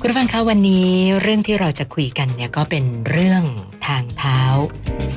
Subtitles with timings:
[0.00, 0.90] คุณฟังคะวันนี้
[1.22, 3.42] เรื่องที่เราจะคุยกันเนี่ยก็เป็นเรื่อง
[3.86, 4.40] ทางเท้า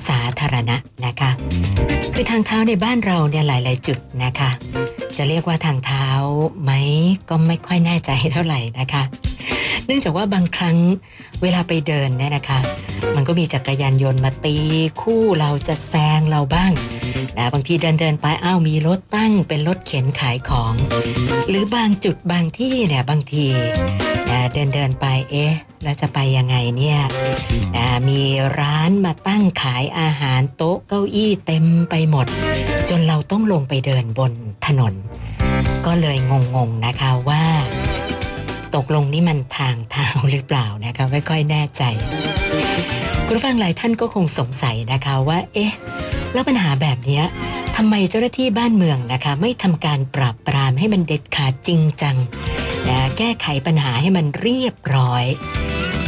[0.08, 1.32] สาธารณะนะคะ
[2.13, 4.49] คือทางเท้าในบ้านเราเนี่ยหลาย ๆ จุดนะคะ
[5.17, 6.07] จะเรียกว่าทางเท้า
[6.63, 6.71] ไหม
[7.29, 9.04] ก็ไม่ค่อยแน่ใจเท่าไหร่นะคะ
[9.86, 10.78] เนื่องจากว่าบางครั้ง
[11.41, 12.59] เวลาไปเดินเนี่ยนะคะ
[13.16, 14.57] มันก็มีจักรยานยนต์มาตี
[15.02, 16.71] คู่เราจะแซงเราบ้าง
[17.38, 20.73] นะบางทีเดินเดินไปอ้าวมีรถตั้งเป็นรถเข็นขายของ
[21.50, 23.48] หรือบางจุดบางที่เนี่ยบางที
[24.54, 25.54] เดินเดินไปเอ๊ะ
[25.84, 27.00] แล้วจะไปยังไงเนี่ย
[28.10, 28.21] มี
[28.60, 32.28] ร้านมาตั้งขายอาหารโต๊ะเก้าอี้เต็มไปหมด
[32.89, 34.34] จนเราต้องลงไปเดินบน
[34.66, 34.94] ถนน
[35.86, 36.17] ก็เลย
[36.56, 37.44] งงๆนะคะว่า
[38.75, 41.84] ตกลงนี่มันทางเท้าหรือเปล่านะคะไม่ค่อยแน่ใจ
[43.28, 45.72] คุณฟังหลายท่านก็คงสงสัยนะคะว่า เอ๊ะ
[46.34, 47.22] แล้วปัญหาแบบนี้
[47.78, 52.16] ทำไมเจ้าหน้าที่บ้านเมืองนะคะ ไม่ทำการปราบปรามให้มันเด็ดขาดจริงจัง
[52.90, 55.26] นะแก้ไขปัญหาให้มันเรียบร้อย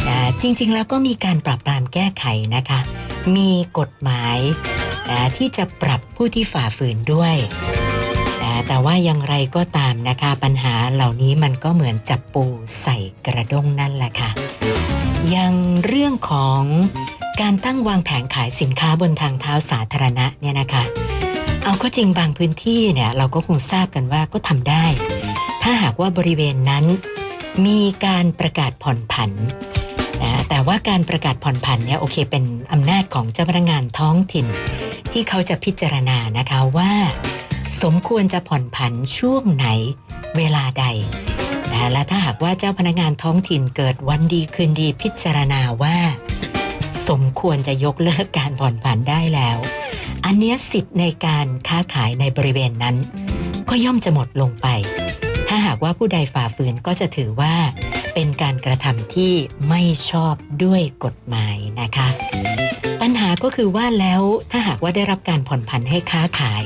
[0.08, 2.24] นะจริงๆแล้วก็มีการปราบปรามแก้ไข
[2.56, 2.80] นะคะ
[3.36, 4.38] มีกฎหมาย
[5.10, 7.34] นะที่จะปรับผู้ที่ฝ่าฝืนด้วย
[8.42, 12.44] นะแต่ว่าอย่างไรก็ตามนะคะปัญหาเหล่านี้มันก็เหมือนจับปู
[12.82, 14.30] ใส่กระด้งนั่นแหละค่ะ
[15.30, 15.54] อย่าง
[15.86, 16.62] เรื่องของ
[17.40, 20.84] การตั้งวางแผงขายสินค้าบนทางเท้าสาธารณะเนี่ยนะคะ
[21.64, 24.84] เอาก็จริงบางพื้นที่เนี่ยเราก็คงทราบกันว่าก็ทำได้
[25.66, 26.84] ถ้าหากว่าบริเวณนั้น
[27.66, 29.30] มีการประกาศผ่อนผัน
[30.22, 34.46] นะแต่ว่าการประกาศผ่อนผันเนี่ยโอเคเป็นอำนาจของเจ้าพนักงานท้องถิ่น
[35.12, 36.92] ที่เขาจะพิจารณานะคะว่า
[37.82, 39.66] สมควรจะผ่อนผันช่วงไหน
[40.36, 40.84] เวลาใด
[41.72, 45.96] นะและถ้าหากว่าเจ้าพนักงานท้องถิ่นเกิดวันดีคืนดีพิจารณาว่า
[47.08, 49.58] สมควรจะยกเลิกการผ่อนผันได้แล้ว
[50.24, 52.96] อันเนี้ยสิทธิ์ในการค้าขายในบริเวณนั้น
[53.68, 54.66] ก็ย่อมจะหมดลงไป
[55.56, 57.54] ถ้าหากว่าผู้ใดฝ่าฝืนก็จะถือว่า
[58.14, 59.32] เป็นการกระทำที่
[59.68, 62.08] ไม่ชอบด้วยกฎหมายนะคะ
[63.00, 66.64] ปัญหาก็คือว่าแล้วถ้าหากว่าได้รับการผ่อนผันให้ค้าขาย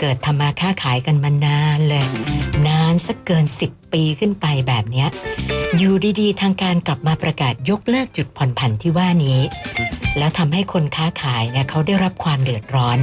[0.00, 2.06] เกิดทำมาค้าขายกันมานานเลย
[2.68, 5.06] นานสักเกิน 10 ปีขึ้นไปแบบนี้
[5.76, 9.38] อยู่ดีๆ ทางการกลับมาประกาศยกเลิกจุดผ่อนผันที่ว่านี้
[10.18, 12.98] แล้วทำให้คนค้าขายเนี่ยเขาได้รับความเดือดร้อน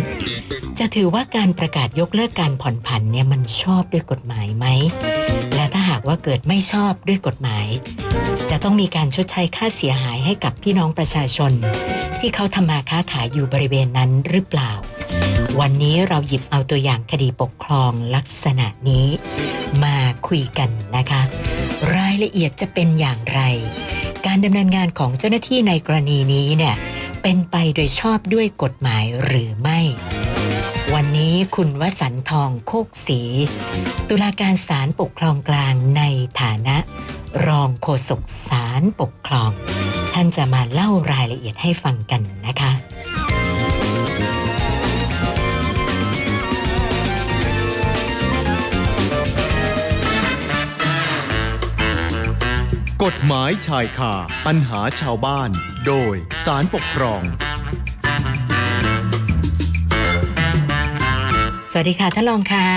[0.79, 4.65] จะถือว่าการประกาศยกเลิกการผ่อนผันเนี่ยมันชอบด้วยกฎหมายไหม
[5.55, 7.67] และถ้าหากว่าเกิดไม่ชอบด้วยกฎหมาย
[8.49, 11.51] จะต้องมีการชดใช้ค่าเสียหายให้กับพี่น้องประชาชน
[12.19, 14.71] ที่เขาทำมาค้าขายอยู่บริเวณนั้นหรือเปล่า
[15.59, 19.07] วันนี้เราหยิบเอาตัวอย่างคดีปกครองลักษณะนี้
[19.83, 21.21] มาคุยกันนะคะ
[21.95, 23.41] รายละเอียดจะเป็นอย่างไร
[24.25, 26.75] การดำเนินงานของเจ้าหน้าที่ในกรณีนี้เนี่ย
[27.21, 29.79] เป็นไปโดยชอบด้วยกฎหมายหรือไม่
[30.93, 33.21] วันนี้คุณวสันทองโคกศรี
[34.09, 36.03] ตุลาการศาลปกครองกลางใน
[36.41, 36.77] ฐานะ
[37.47, 39.51] รองโฆษกศาลปกครอง
[40.13, 42.71] ท่านจะมาเล่ารายละเอียดให้ฟังกันนะคะ
[53.07, 54.13] กฎหมายชายคา
[54.47, 55.49] ปัญหาชาวบ้าน
[55.87, 57.21] โดยสารปกครอง
[61.71, 62.67] สวัสดีค่ะท่านรองค่ะ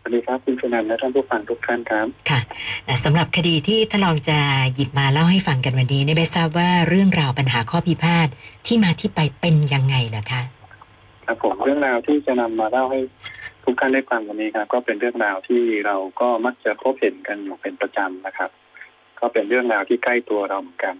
[0.00, 2.40] สวัสดีครับคุณชนันท์และท่านผู้ฟังทุกท่านครับค่ะ
[2.86, 4.38] อะสำหรับคดีที่ท่านรองจะ
[4.74, 8.28] หยิบมาเล่าให้ฟังกันวันนี้เนี่ยไม่ทราบว่าเรื่องราวปัญหาข้อพิพาท
[8.66, 10.42] ที่มาที่ไปเป็นยังไงล่ะคะ
[11.26, 13.00] ครับผมเรื่องราวที่จะนำมาเล่าให้
[13.64, 18.50] ทุกท่านได้ฟังวันนี้ครับ ก็เป็นเรื่องราวที่เราก็มักจะพบเห็นกันอยู่เป็นประจำนะครับ
[19.20, 20.94] ก็เป็นเรื่องราวที่ใกล้ตัวเราเหมือนกัน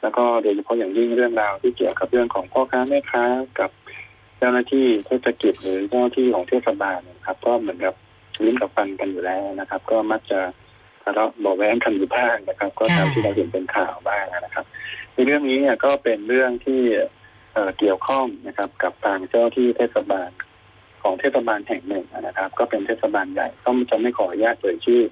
[0.00, 3.24] แล้วก็โดยเฉพาะอย่างยิ่งเรื่องราวที่เกี่ยวกับเรื่องของพ่อค้าแม่ค้า
[3.60, 3.70] กับ
[4.38, 7.94] เจ้าหน้าที่เทศกิจหรือเจ้าหน้าที่ของเทศบาลนะครับ ก็เหมือนกับ
[8.44, 10.40] ลิ้นกับฟันกันอยู่แล้วนะครับ ก็มักจะ
[11.02, 14.64] ทะเลาะเบาะแว้งกันอยู่บ้างนะครับ ก็ตามที่เราเห็นเป็นข่าวบ้างนะครับ
[15.14, 16.80] ในเรื่องนี้เนี่ยก็เป็นเรื่องที่
[17.52, 20.30] เอ่อเกี่ยวข้องนะครับกับทางเจ้าที่เทศบาล
[21.02, 25.02] ของเทศบาลแห่งหนึ่งนะครับ ก็เป็นเทศบาลใหญ่ก็จะไม่ขออนุญาตเอ่ยชื่อ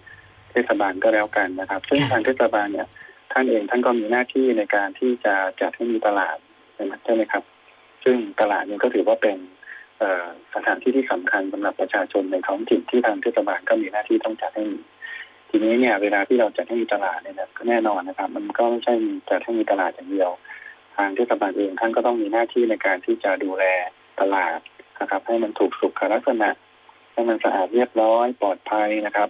[0.52, 2.88] เทศบาลก็แล้วกันนะครับ ซึ่งทางเทศบาลเนี่ย
[3.32, 6.36] ท่านเองท่านก็มีหน้าที่ในการที่จะจัดให้มีตลาด
[6.74, 7.42] ใช่ไหมครับ
[8.04, 9.38] ซึ่งตลาดนี้ก็ถือว่าเป็น
[9.98, 14.80] เอ่อสถานที่ที่สำคัญสำหรับประชาชนในท้องถิ่นที่ทางเทศบาลก็มีหน้าที่ต้องจัดให้มี
[15.50, 20.30] ทีนี้เนี่ยเวลาที่เราจัดให้มีตลาดเนี่ยนะก็แน่นอนนะครับ มันก็ไม่ใช่มีจัดให้มีตลาดอย่างเดียว
[20.96, 23.64] ทางเทศบาลเองท่านก็ต้องมีหน้าที่ในการที่จะดูแล
[24.20, 24.58] ตลาด
[25.00, 26.50] นะครับ ให้มันถูกสุขลักษณะ
[27.12, 29.28] ให้มันสะอาดเรียบร้อยปลอดภัยนะครับ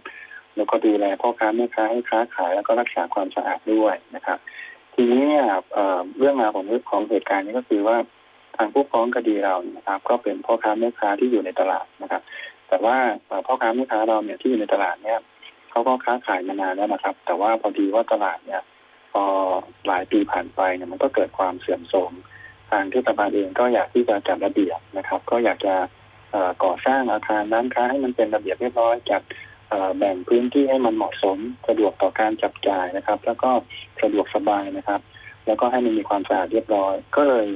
[0.57, 4.39] แล้วก็ดูแลพ่อค้าแม่ค้าให้ค้าขายแล้วก็รักษาความสะอาดด้วยนะครับ
[4.95, 5.47] ทีนี้เนี่ย
[6.19, 7.97] เรื่องราวของเรื่องของเหตุการณ์นี้ก็คือว่า
[8.57, 12.23] ทางผู้ฟ้องคดีเราเนะครับ ก็เป็นพ่อค้าแม่ค้าที่อยู่ในตลาดนะครับ
[12.69, 12.97] แต่ว่า
[13.47, 15.19] พ่อค้าแม่ค้าเราเนี่ยที่อยู่ในตลาดเนี่ย
[15.71, 18.63] เขาก็ค้าขายมานานแล้วนะครับ แต่ว่าพอดีว่าตลาดเนี่ย
[19.13, 19.25] พอ
[19.87, 22.13] หลายปีผ่านไปเนี่ยมันก็เกิดความเสื่อมโทรม
[22.71, 25.75] ทางเทศบาลเองก็อยากที่จะจัดระเบียบนะครับ ก็อยากจะ
[26.65, 29.23] ก่อสร้างอาคารร้านค้าให้มันเป็นระเบียบเรียบร้อยจัด
[29.99, 33.51] แบ่งพื้นที่ให้มันเหมาะสม สะดวกต่อการจับจ่ายนะครับ แล้วก็
[34.03, 35.01] สะดวกสบายนะครับ
[35.47, 37.47] แล้วก็ให้มันมีความสะอาดเรียบร้อย ก็เลย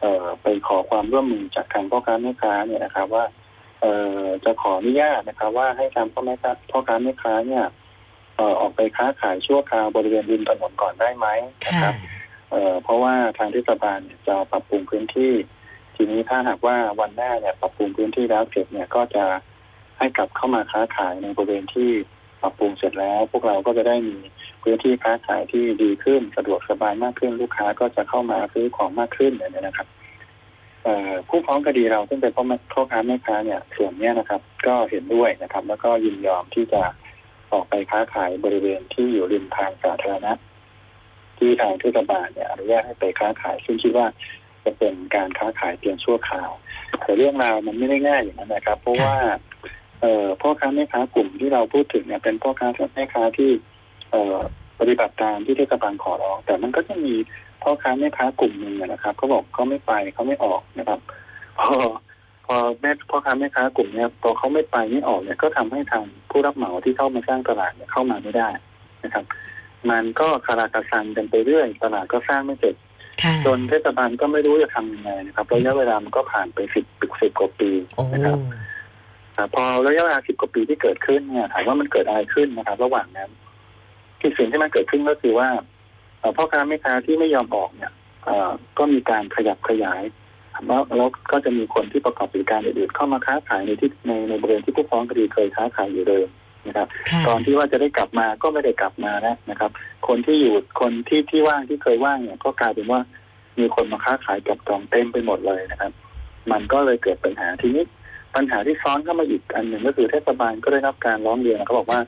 [0.00, 3.24] เอ่อไปขอความร่วมมือจากทางพ่อค้าแม่ค้าเนี่ยนะครับ ว่า
[3.80, 7.64] เอ่อจะขออนุญาตนะครับ ว่าให้ทางพ่อแม่ค้าพ่อค้าแม่ค้าเนี่ย
[8.36, 11.26] เอ่อออกไปค้าขายชั่วคราวบริเวณริมถนนก่อนได้ไหม
[11.66, 11.94] นะคค่ะรับ
[12.50, 15.32] เอ่อเพราะว่าทางเทศบาลเนี่ยจะปรับปรุงพื้นที่
[15.96, 19.24] ทีนี้ถ้าหากว่าวันหน้าเนี่ยปรับปรุงพื้นที่แล้วเสร็จเนี่ยก็จะ
[20.02, 21.90] ให้กลับเข้ามาค้าขายในบริเวณที่
[22.40, 24.16] ปรับปรุงเสร็จแล้ว พวกเราก็จะได้มี
[24.62, 29.88] พื้นที่ค้าขายที่ดีขึ้นสะดวกสบายมากขึ้นลูกค้าก็จะเข้ามาซื้อของมากขึ้นเนี่ยนะครับ
[31.28, 36.82] ผู้ฟ้องคดีเราซึ่งเป็นพ่อพ่อค้าแม่ค้าเนี่ยส่วนเนี้ยนะครับ ก็เห็นด้วยนะครับ แล้วก็ยินยอมที่จะ
[37.52, 40.32] ออกไปค้าขายบริเวณที่อยู่ริมทางสาธารณะ
[41.38, 44.06] ที่ทางเทศบาลเนี่ยอนุญาตให้ไปค้าขาย ซึ่งคิดว่า
[44.64, 46.50] จะเป็นการค้าขายเพียงชั่วคราว
[47.02, 49.14] แต่เรื่องราวมันไม่ได้ง่ายอย่างนั้นนะครับ เพราะว่า
[50.02, 53.50] เอ่อพ่อค้าแม่ค้ากลุ่มที่เราพูดถึงเนี่ยเป็นพ่อค้าแม่ค้าที่
[54.10, 54.36] เอ่อ
[54.78, 57.14] ปฏิบัติตามที่เทศบาลขอร้องแต่มันก็จะมี
[57.62, 61.00] พ่อค้าแม่ค้ากลุ่มหนึ่งนะครับเขาบอกเขาไม่ไปเขาไม่ออกนะครับ
[61.58, 61.76] พอ
[62.46, 68.48] พอแม่พ่อค้าแม่ค้ากลุ่มเนี้ยพอเขาไม่ไปไม่ออกเนี่ยก็ทำให้ทางผู้รับเหมาที่เข้ามาสร้างตลาดเนี่ยเข้ามาไม่ได้
[69.04, 69.24] นะครับ
[69.90, 72.74] มันก็คาราคาซังกันไปเรื่อยตลาดก็สร้างไม่เสร็จ
[73.22, 76.84] ค่ะจนเทศบาลก็ไม่รู้จะทำยังไงนะครับระยะเวลามันก็ผ่านไปสิบ
[77.20, 78.71] สิบกว่าปีโอ้นะครับอ่า
[79.54, 83.30] พอระยะเวลาสิบกว่าปีที่เกิดขึ้นเนี่ยถามว่ามันเกิดอะไรขึ้นนะครับ ระหว่างนั้น
[84.20, 85.48] ที่สิ่งที่มันเกิดขึ้นก็คือว่า
[86.18, 87.92] เอ่อพ่อค้าแม่ค้าที่ไม่ยอมออกเนี่ย
[88.24, 90.02] เอ่อก็มีการขยับขยาย
[90.66, 96.28] แล้วแล้วก็จะมีคนที่ประกอบกิจการอื่นๆเข้ามาค้าขายในที่ในในบริเวณที่ผู้ฟ้องคดีเคยค้าขายอยู่เดิม
[96.68, 99.70] นะครับค่ะตอนที่ว่าจะได้กลับมาก็ไม่ได้กลับมาแล้วนะครับ
[100.08, 103.00] คนที่อยู่คนที่ที่ว่างที่เคยว่างเนี่ย ก็กลายเป็นว่า
[103.58, 105.92] มีคนมาค้าขายกับจองเต็มไปหมดเลยนะครับ
[106.52, 107.84] มันก็เลยเกิดปัญหาทีนี้
[108.34, 112.00] ปัญหาที่ซ้อนเข้ามาอีกอันหนึ่งก็คือเทศบาลก็ได้รับการร้องเรียนเขาบอกว่า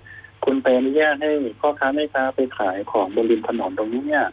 [0.45, 1.31] คุณไปอนุญาตให้
[1.61, 4.25] พ่อค้าแม่ค้าไปขายของบนริมถนนตรงนี้เนี่ย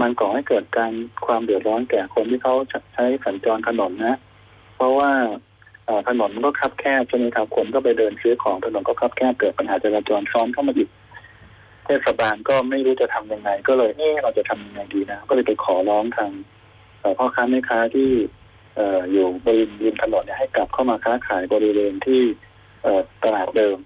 [0.00, 0.92] มันก่อให้เกิดการ
[1.26, 2.54] ความเดือดร้อนแก่คนที่เขา
[2.94, 4.16] ใช้สัญจรถนนนะ
[4.76, 5.10] เพราะว่า
[6.08, 10.88] ถนนมันก็คับแคบใช่ไหมครับคนก็ไปเดินซื้อของถนนก็คับแคบเกิดปัญหาจราจรซ้อนเข้ามาอีก
[11.84, 16.30] เทศบาลก็ไม่รู้จะทำยังไง ก็เลยเออเราจะทำยังไงดีนะ ก็เลยไปขอร้องทาง
[17.00, 18.08] เอ่พ่อค้าแม่ค้าที่
[18.78, 22.20] อ่ออยู่บริเวณริมถนนเนี่ยให้กลับเข้ามาค้าขายบริเวณที่
[22.82, 23.76] เอ่อตลาดเดิม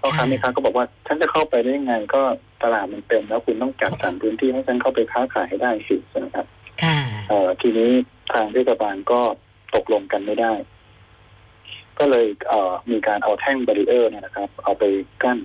[0.00, 2.22] พ่อค้าแม่ค้าก็บอกว่าฉันจะเข้าไปได้ยังไง ก็
[2.62, 6.46] ตลาดมันเต็มแล้วคุณต้องจัดสรรพื้นที่ให้ฉันเข้าไปค้าขายให้ได้สิใช่ไหมครับ
[6.82, 6.96] ค่ะ
[7.28, 7.90] เอ่อทีนี้
[8.32, 9.20] ทางเทศบาลก็
[9.74, 10.52] ตกลงกันไม่ได้
[11.98, 14.84] ก็เลยเอ่อมีการเอาแท่งบารีเออร์เนี่ยนะครับ เอาไป
[15.22, 15.38] กั้น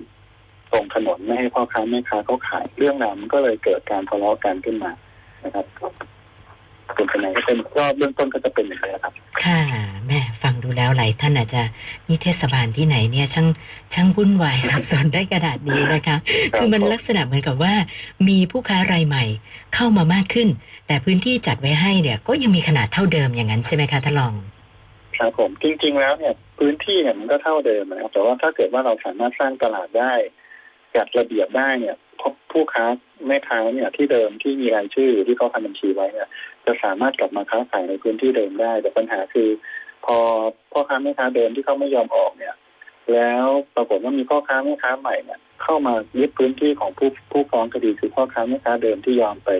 [0.72, 4.90] ตรงถนนไม่ให้พ่อค้าแม่ค้าเขาขายเรื่องราวมันก็เลยเกิดการทะเลาะกันขึ้นมา
[5.44, 5.66] นะครับ
[6.94, 9.12] เป็นยังไงก็เป็นก็เบื้องต้นก็จะเป็นอย่างนี้ครับ
[9.44, 9.60] ค่ะ
[10.06, 11.62] แม่ฟังดูแล้วหลายท่านอาจจะ
[12.08, 13.46] นี่เทศบาลที่ไหนเนี่ยช่าง
[13.94, 16.16] ช่างวุ่นวายสับสนได้ขนาดนี้นะคะ
[16.56, 17.74] คือมันลักษณะเหมือนกับว่า
[18.28, 19.24] มีผู้ค้ารายใหม่
[19.74, 20.48] เข้ามามากขึ้น
[20.86, 24.34] แต่พื้นที่จัดไว้ให้เนี่ย ก็ยังมีขนาดเท่าเดิมอย่างนั้นใช่ไหมคะท่านรอง
[25.18, 30.12] ครับผมจริงๆแล้วเนี่ยพื้นที่เนี่ยมันก็เท่าเดิมนะครับแต่ว่าถ้าเกิดว่าเราสามารถสร้างตลาดได้
[30.96, 31.96] จัดระเบียบได้เนี่ย
[32.52, 32.84] ผู้ค้า
[33.26, 36.28] แม่ค้าเนี่ยที่เดิมที่มีรายชื่อที่เขาทำบัญชีไว้เนี่ย
[36.66, 39.48] จะสามารถกลับมาค้าขายในพื้นที่เดิมได้ แต่ปัญหาคือ
[40.06, 40.16] พอ
[40.72, 42.54] พ่อค้าแม่ค้าเดิมที่เขาไม่ยอมออกเนี่ย
[43.12, 49.50] แล้วปรากฏว่ามีพ่อค้าแม่ค้าใหม่เนี่ยเข้ามายึดพื้นที่ของผู้ผู้ฟ้องคดีคือพ่อค้าแม่ค้าเดิมที่ยอมไป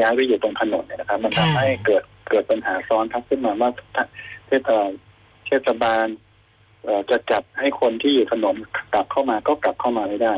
[0.00, 3.70] ย้ายไปอยู่ตรงถนนเนี่ยนะครับ มันทำให้เกิดเกิดปัญหาซ้อนทับขึ้นมาว่า
[4.46, 4.70] เทศ
[5.46, 6.06] เทศบาล
[7.10, 8.56] จะจัดให้คนที่อยู่ถนน
[8.94, 10.34] กลับเข้ามาก็กลับเข้ามาไม่ได้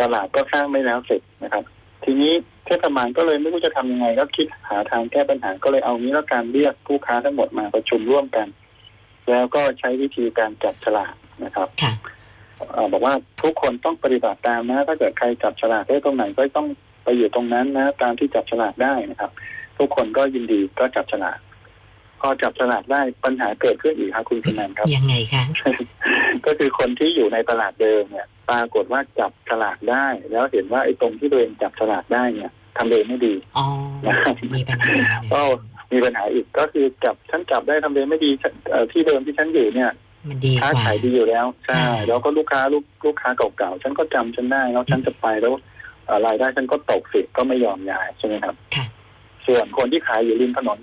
[0.00, 1.64] ตลาดก็สร้างไม่แล้วเสร็จนะครับ
[2.04, 2.32] ทีนี้
[2.66, 8.48] เทศบาลก็เลยไม่รู้จะทำยังไงก็คิดหาทางแก้ปัญหาก็เลยเอางี้แล้วการเรียกผู้ค้าทั้งหมดมาประชุมร่วมกัน
[9.30, 11.92] แล้วก็ใช้วิธีการจับฉลากนะครับค่ะ
[12.72, 16.68] เอ่อบอกว่าทุกคนต้องปฏิบัติตามนะ ถ้าเกิดใครจับฉลากได้ตรงไหนก็ต้อง
[17.04, 19.30] ไปอยู่ตรงนั้นนะ ตามที่จับฉลากได้นะครับ
[19.78, 21.38] ทุกคนก็ยินดีก็จับฉลาก
[22.20, 25.44] พอจับฉลากได้ปัญหาเกิดขึ้นอีกครับคุณสนันครับยังไงคะ
[26.46, 33.66] ก็คือคนที่อยู่ในตลาดเดิมเนี่ย ปรากฏว่าจับฉลากได้ แล้วเห็นว่าไอ้ตรงที่ตัวเองจับฉลากได้เนี่ยทำเลไม่ดีอ๋อ
[34.54, 35.40] มีปัญหาเนี่ยก็
[35.92, 39.90] มีปัญหาอีกก็คือจับฉันจับได้ทำเลไม่ดีฉันเอ่อที่เดิมที่ฉันอยู่เนี่ย
[40.28, 45.52] มันดีกค้าว่าขายดีอยู่แล้วใช่ค่ะแล้วก็ลูกค้าลูกลูกค้าเก่าๆฉันก็จำฉันได้แล้วฉันจะไปแล้ว
[46.06, 48.84] เอ่อรายได้ฉันก็ตกสิก็ไม่ยอมย้ายใช่ไหมครับค่ะ
[49.46, 50.78] ส่วนคนที่ขายอยู่ริมถนน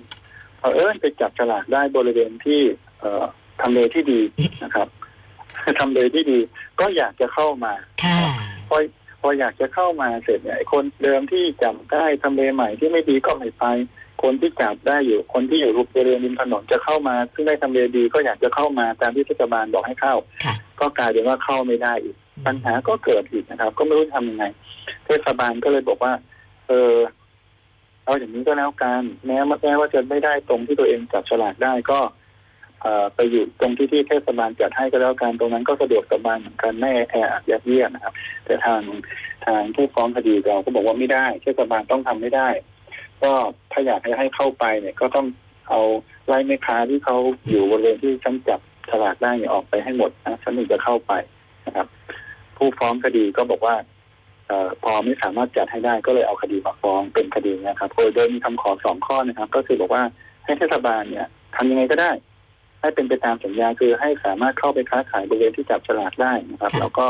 [0.65, 2.61] เผอิญไปจับฉลากได้บริเวณที่
[2.99, 3.25] เอ่อ
[3.61, 4.19] ทำเลที่ดี
[4.63, 4.87] นะครับ
[5.79, 6.39] ทำเลที่ดี
[6.79, 8.19] ก็อยากจะเข้ามาค่ะ
[8.71, 8.73] อ
[9.21, 13.65] พออยากจะเข้ามาเสร็จเนี่ยไอ้คนเดิมที่จับได้ทำเลใหม่ที่ไม่ดีก็ไม่ไป
[14.23, 24.45] คนที่จับได้อยู่ คนที่อยู่รูปบริเวณริมถนนจะเข้ามา ซึ่งได้ทำเลดีก็อยากจะเข้ามาตามที่เทศบาลบอกให้เข้าค่ะก็กลายเป็นว่าเข้าไม่ได้อีก ปัญหาก็เกิดอีกนะครับ ก็ไม่รู้จะทำยังไง
[25.05, 26.13] เทศบาลก็เลยบอกว่า
[26.67, 26.93] เออ
[28.05, 31.99] เอาอย่างนี้ก็แล้วกันแม้แม้ว่าจะไม่ได้ตรงที่ตัวเองจับฉลากได้ก็
[33.15, 38.13] ไปอยู่ตรงที่ที่เทศบาลจัดให้ก็แล้วกันตรงนั้นก็สะดวกสบายเหมือนกันไม่แออัดยัดเยียดนะครับ
[38.45, 38.81] แต่ทาง
[39.45, 42.49] ทางผู้ฟ้องคดีเราก็บอกว่าไม่ได้เทศบาลต้องทำไม่ได้
[43.23, 43.31] ก็
[43.71, 45.27] ถ้าอยากให้ให้เข้าไปเนี่ย ก็ต้อง
[45.69, 45.81] เอา
[46.27, 47.17] ไล่แม่ค้าที่เขา
[47.49, 48.59] อยู่บริเวณที่ฉันจับ
[48.89, 51.11] ฉลากได้เนี่ยออกไปให้หมดนะฉันถึงจะเข้าไป
[51.67, 51.87] นะครับ
[52.57, 53.75] ผู้ฟ้องคดีก็บอกว่า
[54.83, 60.03] พอไม่สามารถจัดให้ได้ก็เลยเอาคดีมาฟ้องเป็นคดีนะครับโดยโดยมีคำขอสองข้อนะครับ ก็คือบอกว่า
[60.45, 62.11] ให้เทศบาลเนี่ยทำยังไงก็ได้
[62.81, 67.07] ให้เป็นไปตามสัญญาคือให้สามารถเข้าไปค้าขายบริเวณที่จับฉลากได้นะครับค่ะแล้วก็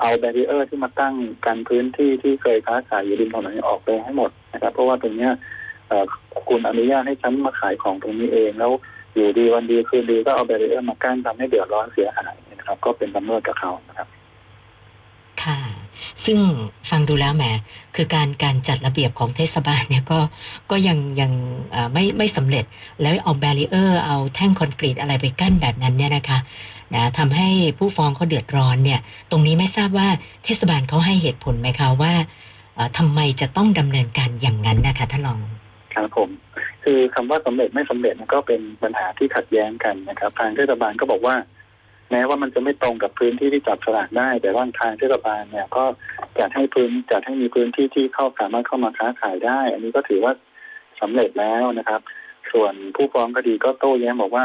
[0.00, 1.14] เอา barrier ที่มาตั้ง
[1.46, 5.32] กันพื้นที่ที่เคยค้าขายอยู่ริมถนนออกไปให้หมดนะครับ เพราะว่าตรงเนี้ย
[5.88, 6.04] เอ่อ
[6.48, 8.72] คุณอนุญาตให้ฉันมาขายของตรงนี้เองแล้ว
[9.14, 14.15] อยู่ดีวันดีคืนดีก็เอา barrier มากั้นทำให้เดือดร้อนเสียหายนะครับ ก็เป็นละเมิดกับเขานะครับค่ะ
[16.26, 16.38] ซึ่ง
[16.90, 17.44] ฟังดูแล้วแหม
[17.96, 20.18] คือการการจัดระเบียบของเทศบาลเนี่ยก็
[20.70, 21.32] ก็ยังยัง
[21.92, 22.64] ไม่ไม่สำเร็จ
[23.02, 26.38] แล้วเอา barrier เอาแท่งคอนกรีตอะไรไปกั้นแบบนั้นเนี่ยนะคะ
[26.94, 30.08] นะทำให้ผู้ฟ้องเขาเดือดร้อนเนี่ย ตรงนี้ไม่ทราบว่า
[30.44, 32.12] เทศบาลเขาให้เหตุผลไหมคะว่า
[32.98, 35.38] ทำไมจะต้องดำเนินการอย่างนั้นนะคะท่านรอง
[35.94, 36.30] ครับผม
[36.84, 41.36] คือคำว่าสำเร็จไม่สำเร็จมันก็เป็นปัญหาที่ขัดแย้งกันนะครับ ทางเทศบาลก็บอกว่า
[42.10, 45.84] แม้ว่ามันจะไม่ตรงกับพื้นที่ที่จับฉลากได้ แต่ว่าทางเทศบาลเนี่ยก็
[46.38, 50.32] จัดให้พื้นจัดให้มีพื้นที่ที่เข้าสามารถเข้ามาค้าขายได้ อันนี้ก็ถือว่า
[51.00, 52.00] สำเร็จแล้วนะครับ
[52.52, 54.44] ส่วนผู้ฟ้องคดีก็โต้แย้งบอกว่า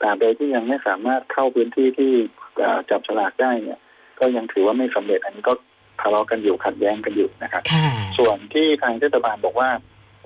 [0.00, 2.12] ตราบใดที่ยังไม่สามารถเข้าพื้นที่ที่
[2.58, 3.78] เอ่อจับฉลากได้เนี่ย
[4.20, 5.54] ก็ยังถือว่าไม่สำเร็จอันนี้ก็
[6.00, 7.86] ทะเลาะกันอยู่ขัดแย้งกันอยู่นะครับค่ะ
[8.18, 9.70] ส่วนที่ทางเทศบาลบอกว่า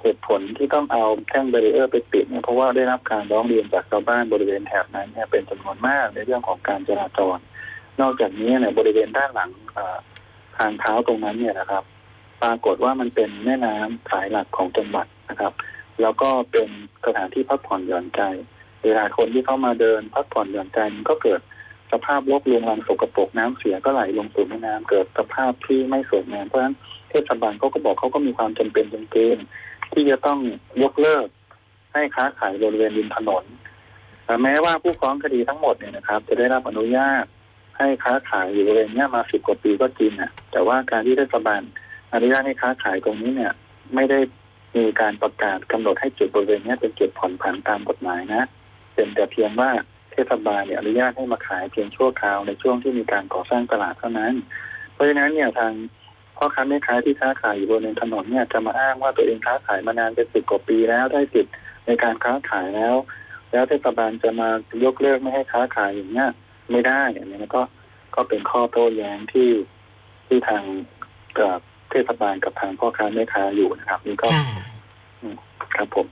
[0.03, 7.39] เหตุผลที่ต้องเอาแท่งเบรีเออร์ไปปิดเนี่ยเพราะว่าได้รับการร้องเรียนจากชาวบ้านบริเวณแถบนั้นเนี่ยเป็นจำนวนมากในเรื่องของการจราจร
[8.01, 9.51] นอกจากนี้เนี่ยบริเวณด้านหลัง
[10.59, 11.85] ทางเท้าตรงนั้นเนี่ยนะครับ
[12.43, 15.53] ปรากฏว่ามันเป็นแม่น้ำสายหลักของจังหวัดนะครับ
[16.01, 16.69] แล้วก็เป็น
[17.05, 18.23] สถานที่พักผ่อนหย่อนใจ
[18.85, 21.41] เวลาคนที่เข้ามาเดินพักผ่อนหย่อนใจมันก็เกิด
[21.93, 26.75] สภาพรกรุงรังสกปรกน้ำเสียก็ไหลลงสู่แม่น้ำเกิดสภาพที่ไม่สวยงามเพราะฉะนั้น
[27.11, 29.37] เทศบาลเขาก็บอกเขาก็มีความจำเป็นจำเป็น
[29.93, 30.39] ที่จะต้อง
[30.83, 31.27] ยกเลิก
[31.93, 33.45] ให้ค้าขายบริเวณริมถนน
[34.25, 37.25] แต่แม้ว่าผู้ฟ้องคดีทั้งหมดเนี่ยนะครับ จะได้รับอนุญาต
[37.79, 41.63] ให้ค้าขายอยู่บริเวณนี้มาสิบกว่าปีก็จริงนะแต่ว่าการที่เทศบาล
[42.15, 43.53] อนุญาตให้ค้าขายตรงนี้เนี่ย
[43.95, 44.19] ไม่ได้
[44.77, 48.43] มีการประกาศกำหนดให้จุดบริเวณนี้เป็นจุดผ่อนผันตามกฎหมายนะ
[48.95, 49.71] เป็นแต่เพียงว่า
[50.13, 54.35] เทศบาลเนี่ยอนุญาตให้มาขายเพียงชั่วคราวในช่วงที่มีการก่อสร้างตลาดเท่านั้น
[54.93, 55.73] เพราะฉะนั้นเนี่ยทาง
[56.43, 61.55] พ่อค้าแม่ค้าที่ค้าขายอยู่บนถนนเนี่ยจะมาอ้างว่าตัวเองค้าขายมานานเป็นสิบกว่าปีแล้วได้สิทธิ์
[61.87, 62.95] ในการค้าขายแล้ว
[63.53, 64.49] แล้วเทศบาลจะมา
[64.85, 66.31] ยกเลิกไม่ให้ค้าขายอย่างเงี้ย
[66.71, 67.63] ไม่ได้อันนี้ก็
[68.15, 69.51] ก็เป็นข้อโต้แย้งที่
[70.27, 70.63] ที่ทาง
[71.35, 71.57] เอ่อ
[71.91, 74.45] เทศบาลกับทางพ่อค้าแม่ค้าอยู่นะครับ นี่ก็ค่ะ
[75.75, 76.07] ครับผม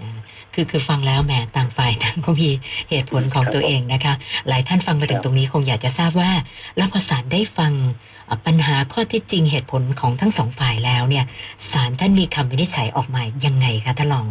[0.00, 0.10] นะ
[0.54, 2.50] คือคือฟังแล้วแหมต่างฝ่ายต่างก็มี
[2.90, 4.14] เหตุผลของตัวเองนะคะ
[4.48, 6.30] หลายท่านฟังมาถึงตรงนี้คงอยากจะทราบว่า
[6.76, 8.09] แล้วพอศาลได้ฟังเอ่อ
[8.46, 11.24] ปัญหาข้อท็จจริงเหตุผลของทั้งสองฝ่ายแล้วเนี่ย
[11.70, 14.26] ศาลท่านมีคำวินิจฉัยออกมายังไงคะท่านรอง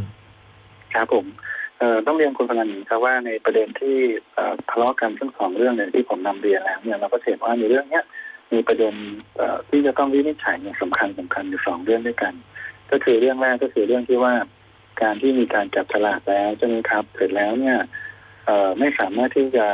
[0.93, 1.25] ครับผม
[2.07, 3.95] ต้องเรียนคุณพนันอย่างครับว่าในประเด็นที่
[4.69, 8.05] ทะเลาะกันทั้งสองเรื่องเนี่ยที่ผมนำเรียนแล้วเนี่ยเราก็เห็นว่าในเรื่องเนี้ย
[8.53, 8.93] มีประเด็น
[9.69, 12.33] ที่จะต้องวินิจฉัยเนี่ยสำคัญสำคัญอยู่สองเรื่องด้วยกัน
[12.91, 14.33] ก็คือเรื่องแรกก็คือเรื่องที่ว่า
[15.01, 17.77] การที่มีการจับฉลากแล้วใช่ไหมครับเสร็จแล้วเนี่ย
[18.79, 19.67] ไม่สามารถที่จะ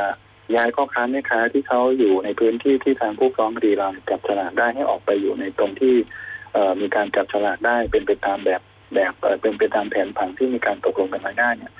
[0.54, 5.94] ย้ายพ่อค้าแม่ค้าที่เขาอยู่ในพื้นที่ที่ทางผู้ฟ้องคดีเราจับฉลากได้ให้ออกไปอยู่ในตรงที่
[6.80, 8.60] มีการจับฉลากได้เป็นไปตามแบบ
[8.94, 11.72] แบบเป็นไปตามแผนผังที่มีการตกลงกันไว้ได้เนี่ย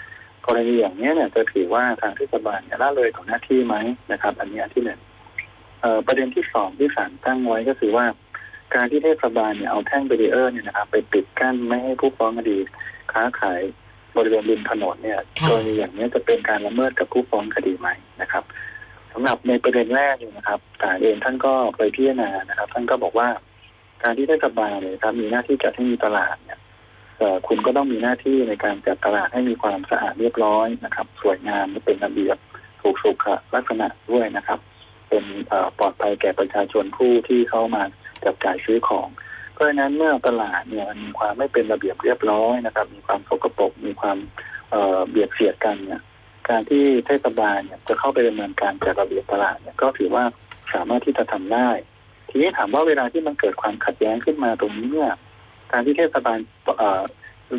[0.47, 3.77] กรณีอย่างนี้เนี่ยจะถือว่าทางเทศบาลเนี่ยละเลยต่อหน้าที่ไหม
[4.13, 5.01] นะครับ อันนี้อันที่หนึ่ง
[6.07, 8.07] ประเด็นที่สองที่ศาลตั้งไว้ก็คือว่า
[8.75, 12.59] การที่เทศบาลเนี่ยเอาแท่งเบรีเออร์เนี่ยนะครับไปปิดกั้นไม่ให้ผู้ฟ้องคดี
[13.13, 13.61] ค้าขาย
[14.17, 17.89] บริเวณริมถนนเนี่ยค่ะกรณีอย่างนี้จะเป็นการละเมิดกับผู้ฟ้องคดีไหม
[18.23, 18.45] นะครับ
[19.13, 23.29] สำหรับในประเด็นแรกเนี่ยนะครับศาลเองท่านก็ไปพิจารณานะครับ ท่านก็บอกว่า
[24.03, 26.59] การที่เทศบาลเนี่ยครับ มีหน้าที่จัดให้มีตลาดเนี่ย
[27.19, 32.37] เอ่อคุณก็ต้องมีหน้าที่ในการจัดตลาดให้มีความสะอาดเรียบร้อยนะครับ สวยงามและเป็นระเบียบ
[32.83, 34.59] ถูกสุขลักษณะด้วยนะครับ
[35.09, 37.83] เป็นเอ่อปลอดภัยแก่ประชาชนผู้ที่เข้ามา
[38.25, 39.09] จับจ่ายซื้อของ
[39.57, 44.19] เพราะฉะนั้นเมื่อตลาดเนี่ยมีความไม่เป็นระเบียบเรียบร้อยนะครับ มีความสกปรกมีความ
[45.11, 46.03] เบียดเสียดกันเนี่ย
[46.49, 50.25] การที่เทศบาลเนี่ยจะเข้าไปดำเนินการจัดระเบียบตลาดเนี่ยก็ถือว่า
[50.75, 51.69] สามารถที่จะทำได้
[52.29, 55.13] ทีนี้ถามว่าเวลาที่มันเกิดความขัดแย้งขึ้นมาตรงนี้เนี่ย
[55.73, 56.39] การที่เทศบาล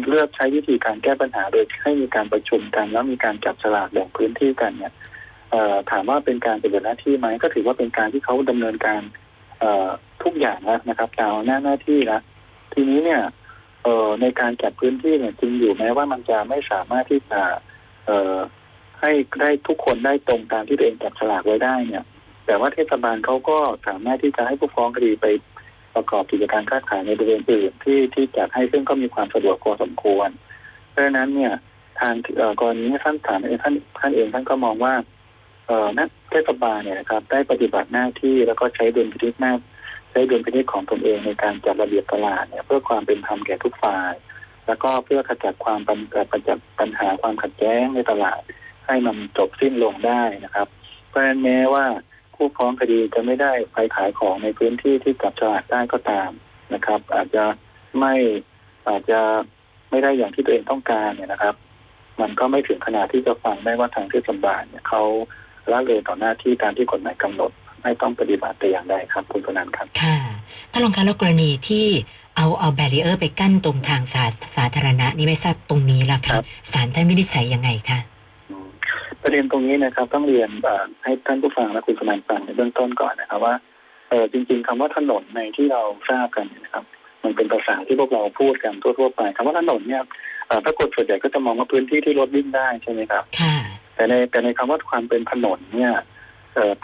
[0.10, 4.94] เลือกใช้วิธีการแก้ปัญหาโดยให้มีการประชุมกัน แล้วมีการจับฉลากแบ่งพื้นที่กันเนี่ย
[5.92, 9.02] ถามว่าเป็นการปฏิบัติหน้าที่ไหมก็ถือว่าเป็นการที่เขาดำเนินการ
[10.28, 12.22] ทุกอย่างแล้วนะครับตามหน้าหน้าที่แล้ว
[12.74, 13.22] ทีนี้เนี่ย
[13.84, 17.42] เออในการจัดพื้นที่เนี่ยจริงอยู่แม้ว่ามันจะไม่สามารถที่จะ
[18.06, 18.36] เออ
[19.02, 22.04] ให้ได้ทุกคนได้ตรงตามที่ตัวเองจับฉลากไว้ได้เนี่ย
[22.46, 23.58] แต่ว่าเทศบาลเขาก็
[23.88, 25.26] สามารถที่จะให้ผู้ฟ้องคดีไป
[25.96, 30.30] ประกอบกิจการค้าขายในบริเวณอื่นที่ที่จัดให้ซึ่งก็มีความสะดวกพอสมควร
[30.90, 31.54] เพราะฉะนั้นเนี่ย
[32.00, 32.14] ทาง
[32.60, 34.94] กรณีท่านถามเองท่านท่านเองท่านก็มองว่า
[35.68, 44.14] เออนักเทศบาลเนี่ยนะครับ ได้ปฏิบัติหน้าที่แล้วก็ใช้ดุลพินิจหน้าใช้ดุลพินิจของตนเองในการจัดระเบียบตลาดเนี่ยเพื่อความเป็นธรรมแก่ทุกฝ่าย
[44.68, 48.42] แล้วก็เพื่อขจัดความปัญเอ่อขจัดปัญหาความขัดแย้งในตลาด
[48.88, 50.68] ให้มันจบสิ้นลงได้นะครับ
[51.10, 51.86] เพราะฉะนั้นแม้ว่า
[52.36, 56.30] ผู้ฟ้องคดีจะไม่ได้ไปขายของในพื้นที่ที่จับฉลากได้ก็ตาม
[56.74, 57.46] นะครับ อาจจะ
[58.00, 58.14] ไม่
[58.90, 59.20] อาจจะ
[59.90, 61.56] ไม่ได้อย่างที่ตัวเองต้องการเนี่ยนะครับ
[62.22, 65.04] มันก็ไม่ถึงขนาดที่จะฟังได้ว่าทางเทศบาลเนี่ยเขา
[65.72, 70.18] ละเลยต่อหน้าที่ตามที่กฎหมายกำหนด ไม่ต้องปฏิบัติแต่อย่างใดครับคุณพนันครับค่ะ
[70.72, 71.88] ท่านรองคะแล้วกรณีที่
[72.36, 74.24] เอาเอาแบรีเออร์ไปกั้นตรงทางสา
[74.58, 78.00] สาธารณะ นี่ไม่ทราบตรงนี้ล่ะครัคะบศาลท่านวินิจฉัยยังไงคะ
[78.50, 78.68] อืม
[79.22, 83.54] ประเด็นตรงนี้นะครับ ต้องเรียนเอ่อให้ท่านผู้ฟังและคุณสมานฟังในเบื้องต้นก่อนนะครับว่า
[84.10, 86.86] เออจริง ๆคำว่าถนนในที่เราทราบกันเนี่ยนะครับ
[87.24, 90.04] มันเป็นภาษาที่พวกเราพูดกันทั่วๆไปคำว่าถนนเนี่ย
[90.48, 93.56] เอ่อถ้าคนส่วนใหญ่ก็จะมองว่าพื้นที่ที่รถวิ่งได้ใช่ไหมครับค่ะ
[93.96, 96.04] แต่ในแต่ในคำว่าความเป็นถนนเนี่ยเอ่อ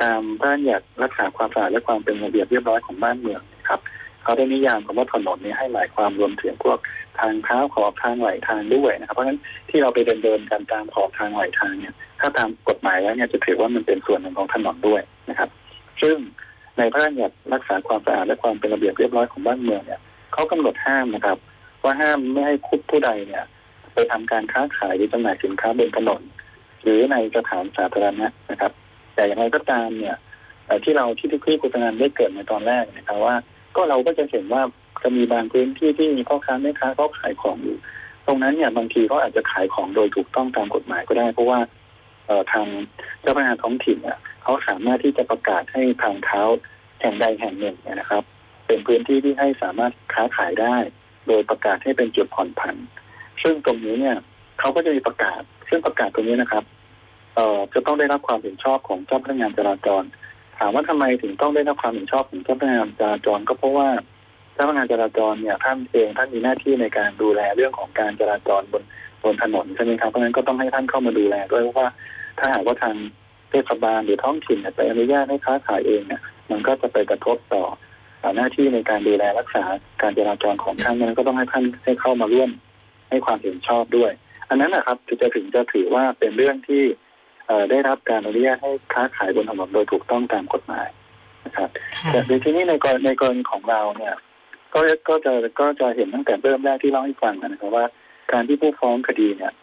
[0.04, 3.80] ตามพระราชบัญญัติรักษาความสะอาดและความเป็นระเบียบเรียบร้อยของบ้านเมืองครับ
[4.24, 6.78] เขาได้นิยามคำว่าถนนนี้ให้หมายความรวมถึงพวก
[7.20, 9.40] ทางเท้าขอบทางไหลทางด้วยนะครับ เพราะฉะนั้น
[9.70, 15.50] ที่เราไปเดินเดินกันตามขอบทางไหลทางเนี่ย ถ้าตามกฎหมายแล้วเนี่ยจะถือว่ามันเป็นส่วนหนึ่งของถนนด้วยนะครับ
[16.02, 16.18] ซึ่ง
[16.78, 20.02] ในพระราชบัญญัติรักษาความสะอาดและความเป็นระเบียบเรียบร้อยของบ้านเมืองเนี่ย
[20.34, 21.38] เขากำหนดห้ามนะครับ
[21.84, 23.44] ว่าห้ามไม่ให้คุผู้ใดเนี่ย
[23.94, 26.22] ไปทำการค้าขายหรือจำหน่ายสินค้าบนถนน
[26.84, 28.72] หรือในสถานสาธารณะนะครับ
[29.16, 30.18] แต่อย่างไรก็ตามเนี่ย
[30.84, 33.36] ที่เราที่ที่พี่กุศลนันได้เกิดในตอนแรกนะครับว่า
[33.76, 34.62] ก็เราก็จะเห็นว่า
[35.04, 37.78] จะมีบางพื้นที่ที่มีพ่อค้าแม่ค้าเขาขายของอยู่
[38.26, 41.60] ตรงนั้นเนี่ยบางทีเขาอาจจะขายของโดยถูกต้องตามกฎหมายก็ได้ เพราะว่า
[42.28, 42.68] เทาง
[43.22, 46.42] เจ้าพนักงานท้องถิ่นเนี่ยเขาสามารถที่จะประกาศให้ทางเท้า
[47.02, 48.24] แห่งใดแห่งหนึ่งเนี่ยนะครับ
[48.68, 50.76] เป็นพื้นที่ที่ให้สามารถค้าขายได้
[51.28, 52.76] โดยประกาศให้เป็นจุดผ่อนผัน
[53.44, 54.18] ซึ่งตรงนี้เนี่ย
[54.60, 56.64] เขาก็จะมีประกาศ ซึ่งประกาศตรงนี้นะครับ
[57.74, 60.04] จะต้องได้รับความเห็นชอบของเจ้าพนักงานจราจร
[60.60, 63.90] ถามว่าทำไมถึงต้องได้รับความเห็นชอบของเจ้าพนักงานจราจร ก็เพราะว่า
[64.54, 68.84] เจ้าพนักงานจราจรเนี่ยท่านเองท่านมีหน้าที่ในการดูแลเรื่องของการจราจรบน
[69.24, 71.88] บนถนนใช่ไหมครับเพราะฉะนั้นก็ต้องให้ท่านเข้ามาดูแลด้วยเพราะว่า
[72.40, 72.96] ถ้าหากว่าทาง
[73.50, 77.64] เทศบาลหรือท้องถิ่นไปอนุญาตให้ค้าขายเองเนี่ยมันก็จะไปกระทบต่อ
[78.36, 79.64] หน้าที่ในการดูแลรักษา
[80.02, 82.50] การจราจรของท่านนั้นก็ต้องให้ท่านให้เข้ามาร่วม
[83.10, 84.12] ให้ความเห็นชอบด้วย
[84.50, 86.84] อันนั้นนะครับจะถึงจะถือว่าเป็นเรื่องที่
[87.70, 90.88] ได้รับการอนุญาตให้ค้าขายบนถนนโดยถูกต้องตามกฎหมาย
[91.46, 94.16] นะครับค่ะแต่ในที่นี้ในกรในกรณีของเราเนี่ย
[94.74, 94.80] ก็
[95.10, 97.86] ก็จะก็จะเห็นตั้งแต่เริ่มแรกที่เล่าให้ฟังนะครับว่า
[98.32, 99.54] การที่ผู้ฟ้องคดีเนี่ย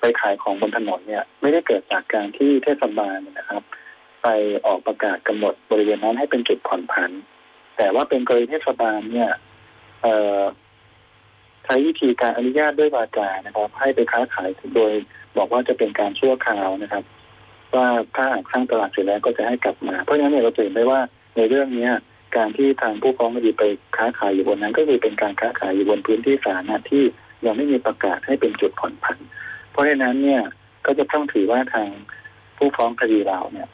[0.00, 3.62] ไปขายของบนถนนเนี่ย ไม่ได้เกิดจากการที่เทศบาลเนี่ยนะครับ
[4.22, 4.28] ไป
[4.66, 7.10] ออกประกาศกำหนดบริเวณนั้นให้เป็นจุดผ่อนผัน
[7.76, 9.30] แต่ว่าเป็นกรณีเทศบาลเนี่ย
[10.02, 10.42] เอ่อ
[11.64, 14.92] ใช้วิธีการอนุญาตด้วยวาจานะครับ ให้ไปค้าขายโดย
[15.36, 17.04] บอกว่าจะเป็นการชั่วคราวนะครับ
[17.76, 21.00] ว่าถ้าหากสร้างตลาดเสร็จแล้วก็จะให้กลับมา เพราะฉะนั้นเนี่ยเราจะเห็นได้ว่า
[21.36, 21.92] ในเรื่องเนี้ย
[22.36, 23.64] การที่ทางผู้ฟ้องคดีไป
[23.96, 27.04] ค้าขายอยู่บนนั้น ก็คือเป็นการค้าขายอยู่บนพื้นที่สาธารณะที่
[27.46, 29.18] ยังไม่มีประกาศให้เป็นจุดผ่อนผัน
[29.70, 30.42] เพราะฉะนั้นเนี่ย
[30.86, 31.88] ก็จะต้องถือว่าทาง
[32.56, 33.68] ผู้ฟ้องคดีเราเนี่ย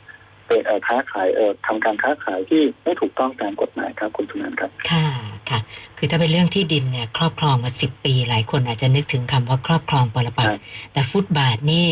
[0.46, 5.06] เป็นเอ่อค้าขายเอ่อทำการค้าขายที่ไม่ถูกต้องตามกฎหมายครับคุณสุนันท์ครับ ค่ะ
[5.50, 5.60] ค่ะ
[5.98, 11.86] คือถ้าเป็นเรื่องที่ดินเนี่ยครอบครองมาสิบปี หลายคนอาจจะนึกถึงคำว่าครอบครองปรปักครัษ์บแต่ฟุตบาทนี่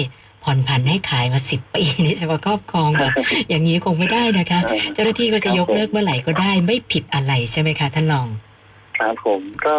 [0.46, 3.12] ผ่อนผันให้ขายมาสิบปีนี่จะมาครอบครองแบบ
[3.48, 8.28] อย่างนี้คงไม่ได้นะคะเอ่อเจ้าหน้าที่ก็จะยกเลิกเมื่อไหร่ก็ได้ ไม่ผิดอะไรใช่ไหมคะท่านรอง
[8.98, 9.76] ครับผมก็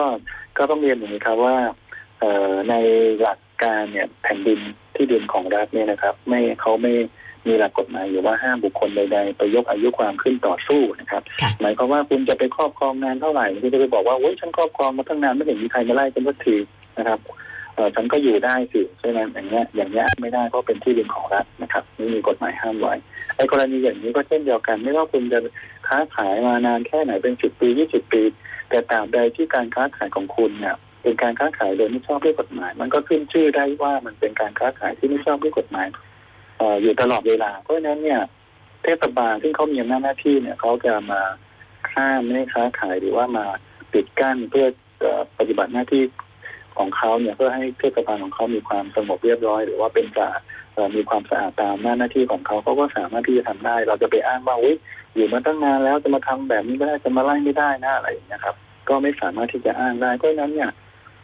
[0.58, 1.58] ก็ต้องเรียนอย่างนี้ครับว่า
[2.20, 2.76] เอ่อใน
[3.22, 4.60] หลักการเนี่ยแผ่นดิน
[4.96, 6.94] ที่ดินของรัฐเนี่ยนะครับ ไม่เขาไม่
[7.48, 16.56] มีหลักกฎหมายอยู่ว่าห้ามบุคคลใดๆไปยกอายุความขึ้นต่อสู้นะครับค่ะหมายความว่าคุณจะไปครอบครองนานเท่าไหร่คุณจะไปบอกว่าโอ้ยฉันครอบครองมาตั้งนานไม่เห็นมีใครมาไล่ฉันสักที
[16.98, 17.20] นะครับ
[17.78, 22.94] เออฉันก็อยู่ได้สิใช่ไหมอย่างเงี้ย อย่างเงี้ยไม่ได้เพราะเป็นที่ดินของรัฐนะครับไม่มีกฎหมายห้ามไว้
[23.36, 25.40] ไอ้กรณีอย่างนี้ก็เช่นเดียวกัน ไม่ว่าคุณจะ
[25.88, 28.22] ค้าขายมานานแค่ไหนเป็นสิบปียี่สิบปี
[28.70, 35.88] แต่ตราบใดที่การค้าขายของคุณเนี่ยเป็นการค้าขายโดยไม่ชอบด้วยกฎหมาย มันก็ขึ้นชื่อได้ว่ามันเป็นการค้าขายที่ไม่ชอบด้วยกฎหมาย
[36.58, 38.22] เอ่ออยู่ตลอดเวลา เพราะฉะนั้นเนี่ย
[38.84, 41.22] เทศบาลซึ่งเขามีอำนาจหน้าที่เนี่ยเขาจะมา
[41.96, 43.46] ห้ามไม่ให้ค้าขายหรือว่ามา
[43.94, 44.66] ปิดกั้นเพื่อ
[45.04, 45.06] อ
[45.38, 46.04] ปฏิบัติหน้าที่
[46.80, 50.28] ของเขาเนี่ยเพื่อให้เทศบาลของเขามีความสงบเรียบร้อย หรือว่าเป็นสะ
[50.76, 54.76] อามีความสะอาดตามหน้าหน้าที่ของเขาเขาก็สามารถที่จะทำได้ เราจะไปอ้างว่าอุ๊ย
[55.16, 58.56] อยู่มาตั้งนานแล้วจะมาทำแบบนี้ไม่ได้จะมาไล่ไม่ได้นะอะไรอย่างเงี้ครับ
[58.90, 60.72] ก็ไม่สามารถที่จะอ้างได้เพราะนั้นเนี่ย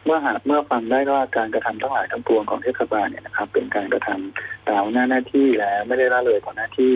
[0.04, 6.94] เมื่อหากเมื่อฟังได้ว่าการกระทำทั้งหลายทั้งปวงของเทศบาลเนี่ยนะครับ เป็นการกระทำตามหน้าหน้าที่แล้วไม่ได้ละเลยต่อหน้าที่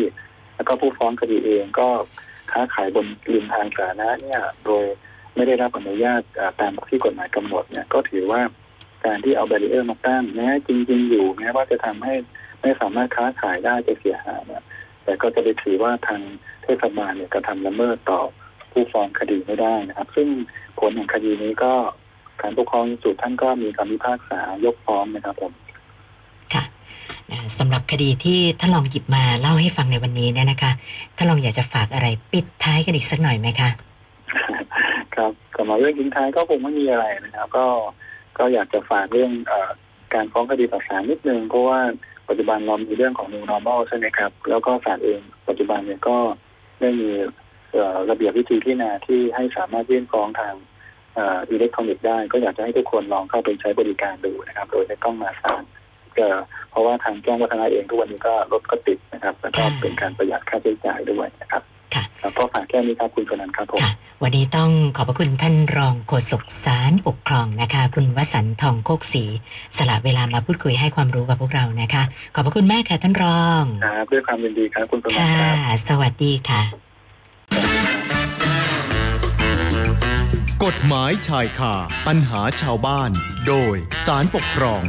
[0.54, 1.88] แล้วก็ผู้ฟ้องคดีเองก็
[2.52, 4.84] ค้าขายบนริมทางสาธารณะเนี่ย โดย
[5.38, 6.22] ไม่ได้รับอนุญาต
[6.60, 8.40] ตามที่กฎหมายกำหนดเนี่ยก็ถือว่า
[9.06, 12.14] การที่เอาแบรีเออร์มาตั้งแม้จริง ๆ อยู่แม้ว่าจะทำให้
[12.62, 14.64] ไม่สามารถค้าขายได้จะเสียหายเนี่ย
[15.04, 16.20] แต่ก็จะไปถือว่าทาง
[16.62, 18.20] เทศบาลเนี่ยกระทำละเมิดต่อ
[18.72, 20.28] ผู้ฟ้องคดีไม่ได้นะครับ ซึ่ง
[20.80, 21.72] ผลของคดีนี้ก็
[22.42, 25.52] การปกครองสูงสุดท่านก็มีคำพิพากษายกฟ้องนะครับผม
[26.54, 26.64] ค่ะ
[27.58, 30.70] สำหรับคดีที่ท่านลองหยิบมาเล่าให้ฟังในวันนี้เนี่ยนะคะ
[31.16, 33.70] ท่านลองอยากจะฝากอะไรปิดท้ายกันอีกสักหน่อยไหมคะ
[35.18, 37.66] ครับกลับมาเรื่องทิ้งท้ายก็คงไม่มีอะไรนะครับ ก็
[38.38, 39.52] ก็อยากจะฝากเรื่องอ
[40.14, 41.80] การฟ้องคดีต่อศาลนิดนึงเพราะว่า
[42.28, 46.16] ปัจจุบันเรามีเรื่องของ new normal ใช่ไหมครับ แล้วก็ศาลเองปัจจุบันเนี่ยก็
[46.80, 47.08] ได้มี
[48.10, 50.54] ระเบียบวิธีพิจารณาที่ให้สามารถยื่นฟ้องทาง
[51.50, 55.62] อิเล็กทรอนิกส์ได้ ก็อยากจะให้ทุกคนลองเข้าไปใช้บริการดูนะครับ โดยไม่ต้องมาศาล
[56.14, 56.38] เอ่อ
[56.70, 61.62] เพราะว่าทางแจ้งวัฒนะเองทุกวันนี้ก็รถก็ติดนะครับแล้วก็เป็นการประหยัดค่าใช้จ่ายด้วยนะครับ
[62.20, 69.24] ค่ะครับก็ฝากแค่นี้ครับคุณชนันท์ครับผมค่ะวันนี้ต้องขอบพระคุณท่านรองโฆษกสารปกครองนะคะ คุณวสันต์ทองโคกศรี
[69.76, 72.02] สละเวลามาพูดคุยให้ความรู้กับพวกเรานะคะ
[72.34, 76.62] ขอบพระคุณมากค่ะท่านรองครับด้วยความยินดีครับคุณชนันค่ะท์ครับสวัสดีค่ะ
[80.64, 81.74] กฎหมายชายคา
[82.06, 83.10] ปัญหาชาวบ้าน
[83.46, 83.74] โดย
[84.06, 84.82] สารปกครอง